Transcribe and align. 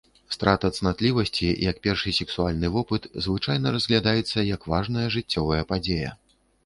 Страта 0.35 0.69
цнатлівасці, 0.77 1.49
як 1.69 1.81
першы 1.85 2.13
сексуальны 2.19 2.71
вопыт, 2.77 3.05
звычайна 3.27 3.75
разглядаецца 3.79 4.47
як 4.55 4.61
важная 4.73 5.05
жыццёвая 5.17 5.61
падзея. 5.75 6.11